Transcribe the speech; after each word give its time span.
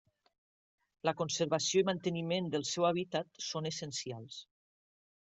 La 1.07 1.13
conservació 1.19 1.83
i 1.83 1.87
manteniment 1.89 2.47
del 2.55 2.65
seu 2.71 2.87
hàbitat 2.89 3.39
són 3.49 3.69
essencials. 3.73 4.39